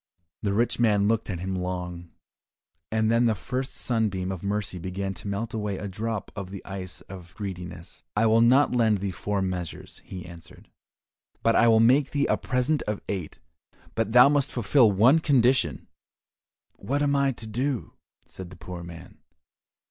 [0.41, 2.09] The rich man looked at him long,
[2.91, 6.65] and then the first sunbeam of mercy began to melt away a drop of the
[6.65, 8.03] ice of greediness.
[8.15, 10.71] "I will not lend thee four measures," he answered,
[11.43, 13.37] "but I will make thee a present of eight,
[13.93, 15.85] but thou must fulfil one condition."
[16.77, 17.93] "What am I to do?"
[18.25, 19.19] said the poor man.